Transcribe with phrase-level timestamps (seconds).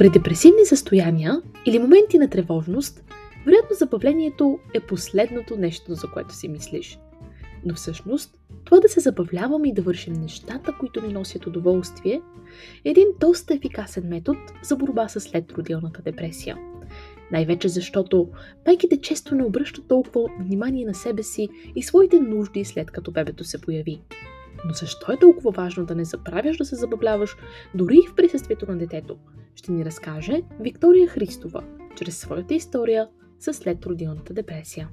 [0.00, 3.04] При депресивни състояния или моменти на тревожност,
[3.46, 6.98] вероятно забавлението е последното нещо, за което си мислиш.
[7.64, 12.22] Но всъщност, това да се забавляваме и да вършим нещата, които ни носят удоволствие,
[12.84, 16.58] е един доста ефикасен метод за борба с следродилната депресия.
[17.32, 18.28] Най-вече защото
[18.66, 23.44] майките често не обръщат толкова внимание на себе си и своите нужди след като бебето
[23.44, 24.00] се появи.
[24.64, 27.36] Но защо е толкова важно да не забравяш да се забавляваш
[27.74, 29.16] дори и в присъствието на детето?
[29.54, 31.64] Ще ни разкаже Виктория Христова
[31.96, 34.88] чрез своята история с следродилната депресия.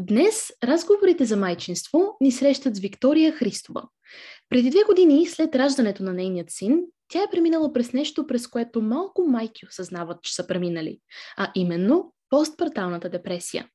[0.00, 3.88] Днес разговорите за майчинство ни срещат с Виктория Христова.
[4.48, 8.82] Преди две години след раждането на нейният син, тя е преминала през нещо, през което
[8.82, 10.98] малко майки осъзнават, че са преминали,
[11.36, 13.68] а именно постпарталната депресия.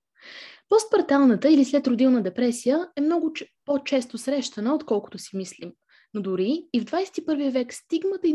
[0.69, 3.33] Постпарталната или следродилна депресия е много
[3.65, 5.71] по-често срещана, отколкото си мислим.
[6.15, 8.33] Но дори и в 21 век стигмата и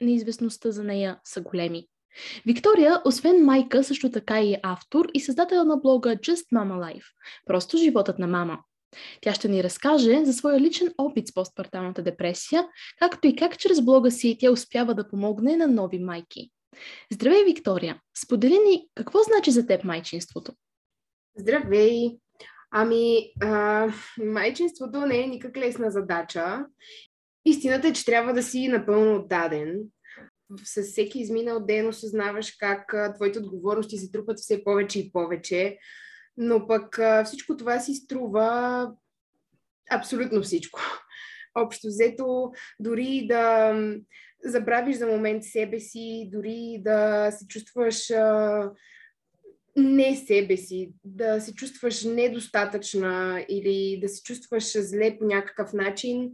[0.00, 1.86] неизвестността за нея са големи.
[2.46, 7.04] Виктория, освен майка, също така и автор и създател на блога Just Mama Life–
[7.46, 8.58] просто животът на мама.
[9.20, 13.80] Тя ще ни разкаже за своя личен опит с постпарталната депресия, както и как чрез
[13.80, 16.50] блога си тя успява да помогне на нови майки.
[17.12, 18.00] Здравей, Виктория!
[18.16, 20.52] Сподели ни какво значи за теб майчинството?
[21.36, 22.18] Здравей!
[22.74, 23.88] Ами, а,
[24.18, 26.66] майчинството не е никак лесна задача.
[27.44, 29.80] Истината е, че трябва да си напълно отдаден
[30.64, 35.78] с всеки изминал ден осъзнаваш как твоите отговорности се трупат все повече и повече,
[36.36, 38.90] но пък всичко това си струва
[39.90, 40.80] абсолютно всичко.
[41.54, 43.74] Общо взето, дори да
[44.44, 48.70] забравиш за момент себе си, дори да се чувстваш а,
[49.76, 56.30] не себе си, да се чувстваш недостатъчна или да се чувстваш зле по някакъв начин,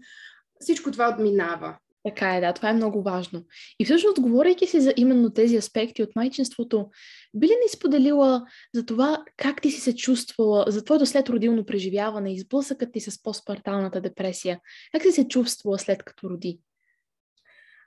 [0.61, 1.79] всичко това отминава.
[2.05, 3.45] Така е, да, това е много важно.
[3.79, 6.91] И всъщност, говорейки си за именно тези аспекти от майчинството,
[7.35, 12.35] би ли ни споделила за това как ти си се чувствала, за твоето следродилно преживяване
[12.35, 14.61] и сблъсъкът ти с постпарталната депресия?
[14.93, 16.61] Как си се чувствала след като роди?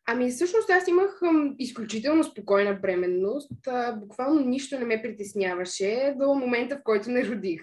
[0.08, 1.22] Ами, всъщност аз имах
[1.60, 3.52] изключително спокойна бременност.
[3.96, 7.62] буквално нищо не ме притесняваше до момента, в който не родих.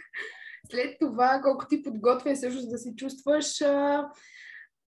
[0.70, 3.62] След това, колко ти подготвен всъщност да се чувстваш,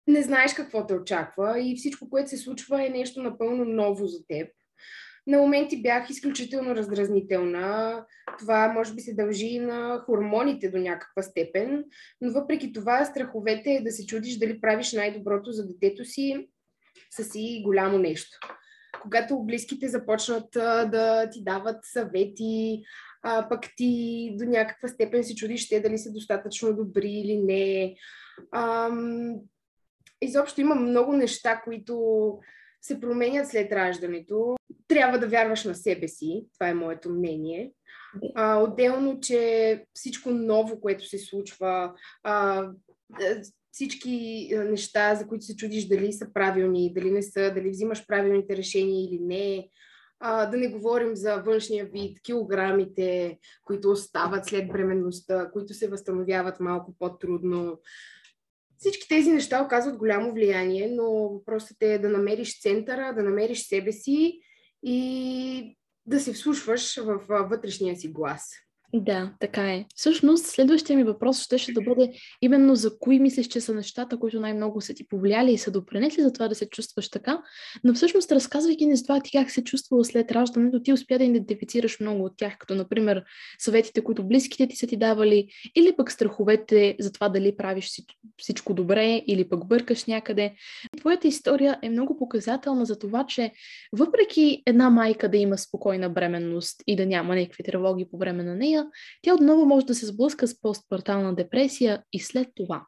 [0.07, 4.27] не знаеш какво те очаква и всичко, което се случва е нещо напълно ново за
[4.29, 4.49] теб.
[5.27, 8.05] На моменти бях изключително раздразнителна.
[8.39, 11.85] Това може би се дължи на хормоните до някаква степен,
[12.21, 16.49] но въпреки това страховете е да се чудиш дали правиш най-доброто за детето си
[17.11, 18.39] са си голямо нещо.
[19.03, 20.51] Когато близките започнат
[20.91, 22.83] да ти дават съвети,
[23.23, 27.95] а, пък ти до някаква степен се чудиш те дали са достатъчно добри или не.
[28.55, 29.35] Ам,
[30.23, 32.39] изобщо има много неща, които
[32.83, 34.57] се променят след раждането.
[34.89, 37.73] Трябва да вярваш на себе си, това е моето мнение.
[38.35, 42.67] А, отделно, че всичко ново, което се случва, а,
[43.73, 48.57] всички неща, за които се чудиш дали са правилни, дали не са, дали взимаш правилните
[48.57, 49.69] решения или не.
[50.21, 56.61] А, да не говорим за външния вид, килограмите, които остават след бременността, които се възстановяват
[56.61, 57.79] малко по-трудно.
[58.81, 63.93] Всички тези неща оказват голямо влияние, но въпросът е да намериш центъра, да намериш себе
[63.93, 64.41] си
[64.83, 68.51] и да се вслушваш в вътрешния си глас.
[68.95, 69.85] Да, така е.
[69.97, 72.13] Всъщност, следващия ми въпрос ще, да бъде
[72.43, 76.23] именно за кои мислиш, че са нещата, които най-много са ти повлияли и са допренесли
[76.23, 77.43] за това да се чувстваш така.
[77.85, 81.25] Но всъщност, разказвайки ни за това ти как се чувствала след раждането, ти успя да
[81.25, 83.25] идентифицираш много от тях, като например
[83.59, 87.91] съветите, които близките ти са ти давали, или пък страховете за това дали правиш
[88.39, 90.55] всичко добре, или пък бъркаш някъде.
[90.97, 93.53] Твоята история е много показателна за това, че
[93.93, 98.55] въпреки една майка да има спокойна бременност и да няма някакви тревоги по време на
[98.55, 98.80] нея,
[99.23, 102.87] тя отново може да се сблъска с постпартална депресия и след това.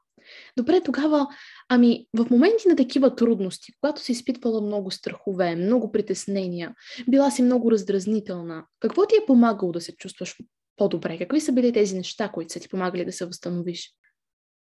[0.57, 1.27] Добре, тогава,
[1.69, 6.75] ами в моменти на такива трудности, когато си изпитвала много страхове, много притеснения,
[7.09, 10.37] била си много раздразнителна, какво ти е помагало да се чувстваш
[10.77, 11.19] по-добре?
[11.19, 13.91] Какви са били тези неща, които са ти помагали да се възстановиш?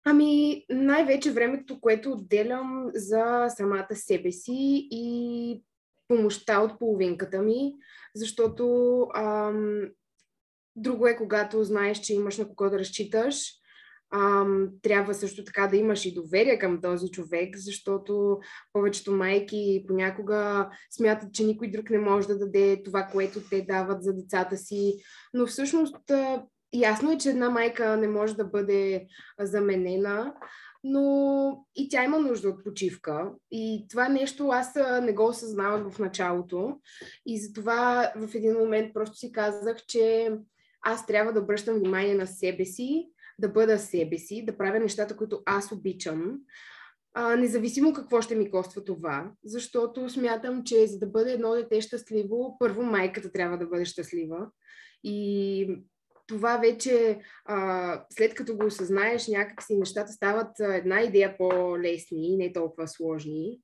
[0.05, 5.63] Ами, най-вече времето, което отделям за самата себе си и
[6.09, 7.75] помощта от половинката ми,
[8.15, 9.81] защото ам,
[10.77, 13.53] Друго е, когато знаеш, че имаш на кого да разчиташ.
[14.15, 18.39] Ам, трябва също така да имаш и доверие към този човек, защото
[18.73, 24.03] повечето майки понякога смятат, че никой друг не може да даде това, което те дават
[24.03, 24.95] за децата си.
[25.35, 25.97] Но всъщност
[26.75, 29.07] ясно е, че една майка не може да бъде
[29.41, 30.35] заменена.
[30.85, 33.31] но и тя има нужда от почивка.
[33.51, 36.81] И това нещо аз не го осъзнавах в началото.
[37.27, 40.33] И затова в един момент просто си казах, че
[40.83, 43.09] аз трябва да обръщам внимание на себе си,
[43.39, 46.39] да бъда себе си, да правя нещата, които аз обичам,
[47.15, 51.81] а, независимо какво ще ми коства това, защото смятам, че за да бъде едно дете
[51.81, 54.47] щастливо, първо майката трябва да бъде щастлива.
[55.05, 55.77] И
[56.27, 62.89] това вече, а, след като го осъзнаеш, някакси нещата стават една идея по-лесни, не толкова
[62.89, 63.61] сложни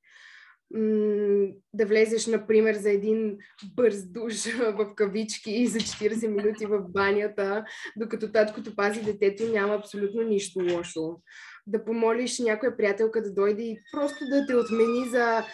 [1.74, 3.38] да влезеш, например, за един
[3.74, 7.64] бърз душ в кавички и за 40 минути в банята,
[7.96, 11.20] докато таткото пази детето, няма абсолютно нищо лошо.
[11.66, 15.44] Да помолиш някоя приятелка да дойде и просто да те отмени за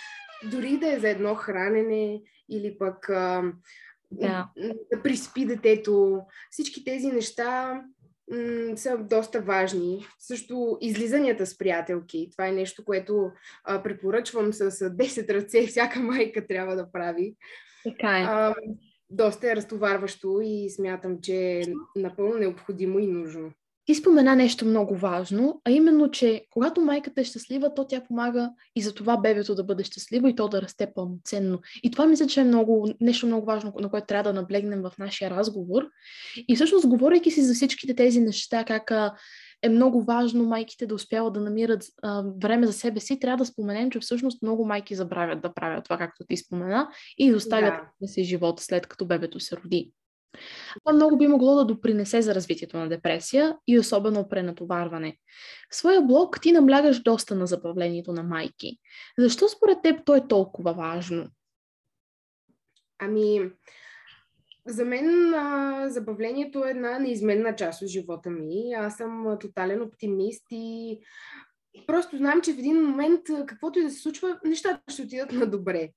[0.51, 3.07] дори да е за едно хранене или пък
[4.11, 4.49] да.
[4.93, 6.21] да приспи детето.
[6.51, 7.81] Всички тези неща
[8.31, 10.07] м- са доста важни.
[10.19, 12.29] Също излизанията с приятелки.
[12.33, 13.31] Това е нещо, което
[13.65, 15.67] а, препоръчвам с 10 ръце.
[15.67, 17.35] Всяка майка трябва да прави.
[17.85, 18.23] Така е.
[18.23, 18.55] А,
[19.11, 21.63] доста е разтоварващо и смятам, че е
[21.97, 23.53] напълно необходимо и нужно.
[23.87, 28.51] Ти спомена нещо много важно, а именно, че когато майката е щастлива, то тя помага
[28.77, 31.61] и за това бебето да бъде щастливо и то да расте пълноценно.
[31.83, 34.93] И това мисля, че е много, нещо много важно, на което трябва да наблегнем в
[34.99, 35.83] нашия разговор.
[36.49, 38.93] И всъщност, говорейки си за всичките тези неща, как
[39.63, 43.47] е много важно майките да успяват да намират а, време за себе си, трябва да
[43.47, 46.89] споменем, че всъщност много майки забравят да правят това, както ти спомена,
[47.19, 48.09] и оставят да.
[48.09, 49.93] си живота след като бебето се роди.
[50.85, 55.19] Това много би могло да допринесе за развитието на депресия и особено пренатоварване.
[55.71, 58.79] В своя блог ти наблягаш доста на забавлението на майки.
[59.19, 61.27] Защо според теб то е толкова важно?
[62.99, 63.51] Ами,
[64.67, 68.73] за мен а, забавлението е една неизменна част от живота ми.
[68.77, 70.99] Аз съм тотален оптимист и
[71.87, 75.47] просто знам, че в един момент, каквото и да се случва, нещата ще отидат на
[75.47, 75.91] добре.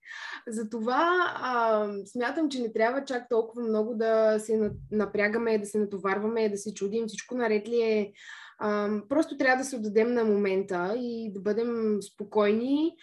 [0.48, 6.50] Затова а, смятам, че не трябва чак толкова много да се напрягаме, да се натоварваме,
[6.50, 8.12] да се чудим всичко наред ли е.
[8.60, 12.96] А, просто трябва да се отдадем на момента и да бъдем спокойни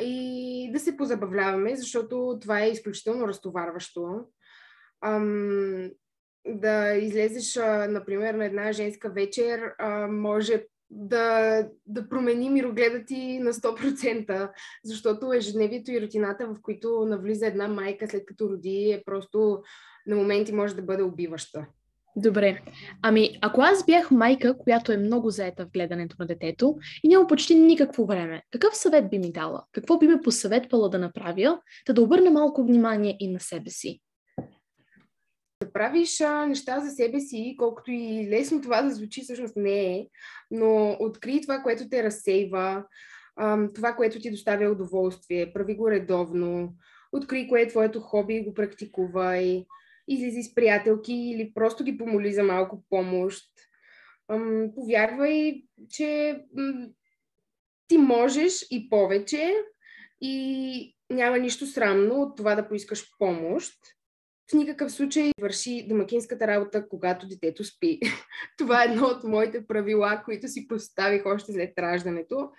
[0.00, 4.24] и да се позабавляваме, защото това е изключително разтоварващо.
[5.04, 5.90] Ам,
[6.46, 7.56] да излезеш,
[7.88, 14.50] например, на една женска вечер, а, може да, да промени мирогледа ти на 100%,
[14.84, 19.62] защото ежедневието и рутината, в които навлиза една майка след като роди, е просто
[20.06, 21.66] на моменти може да бъде убиваща.
[22.16, 22.60] Добре.
[23.02, 27.26] Ами, ако аз бях майка, която е много заета в гледането на детето и няма
[27.26, 29.64] почти никакво време, какъв съвет би ми дала?
[29.72, 34.00] Какво би ме посъветвала да направя, да да обърна малко внимание и на себе си?
[35.72, 40.06] Правиш а, неща за себе си, колкото и лесно това да звучи, всъщност не е,
[40.50, 42.84] но откри това, което те разсейва,
[43.36, 46.74] а, това, което ти доставя удоволствие, прави го редовно,
[47.12, 49.66] откри кое е твоето хоби и го практикувай,
[50.08, 53.44] излизи с приятелки или просто ги помоли за малко помощ.
[54.28, 54.38] А,
[54.74, 56.86] повярвай, че м-
[57.88, 59.54] ти можеш и повече
[60.20, 63.74] и няма нищо срамно от това да поискаш помощ
[64.50, 68.00] в никакъв случай върши домакинската работа, когато детето спи.
[68.58, 72.50] Това е едно от моите правила, които си поставих още след раждането,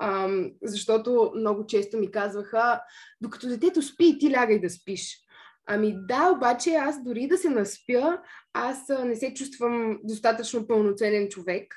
[0.00, 2.80] ам, защото много често ми казваха,
[3.20, 5.18] докато детето спи, ти лягай да спиш.
[5.66, 8.20] Ами да, обаче аз дори да се наспя,
[8.52, 11.74] аз не се чувствам достатъчно пълноценен човек.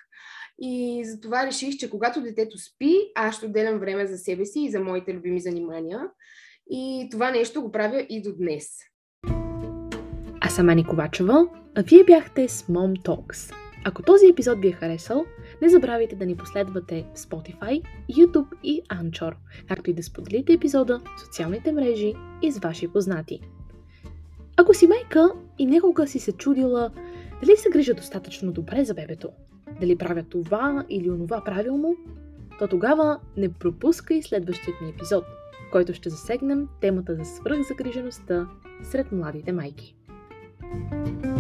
[0.61, 4.71] И затова реших, че когато детето спи, аз ще отделям време за себе си и
[4.71, 6.09] за моите любими занимания.
[6.69, 8.90] И това нещо го правя и до днес.
[10.43, 13.53] Аз съм Ани Ковачева, а вие бяхте с Mom Talks.
[13.85, 15.25] Ако този епизод ви е харесал,
[15.61, 17.81] не забравяйте да ни последвате в Spotify,
[18.11, 19.33] YouTube и Anchor,
[19.67, 23.39] както и да споделите епизода в социалните мрежи и с ваши познати.
[24.57, 26.91] Ако си майка и някога си се чудила
[27.41, 29.29] дали се грижа достатъчно добре за бебето,
[29.81, 31.95] дали правя това или онова правилно,
[32.59, 35.23] то тогава не пропускай следващият ни епизод,
[35.67, 38.47] в който ще засегнем темата за свръхзагрижеността
[38.83, 39.95] сред младите майки.
[40.71, 41.30] Música